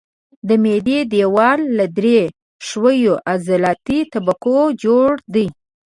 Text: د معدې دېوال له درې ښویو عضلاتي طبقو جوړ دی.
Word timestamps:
د 0.47 0.49
معدې 0.63 0.99
دېوال 1.11 1.61
له 1.77 1.85
درې 1.97 2.19
ښویو 2.67 3.15
عضلاتي 3.31 3.99
طبقو 4.13 4.57
جوړ 4.83 5.11
دی. 5.33 5.47